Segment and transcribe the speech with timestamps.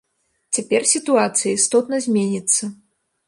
[0.57, 2.63] Цяпер сітуацыя істотна зменіцца.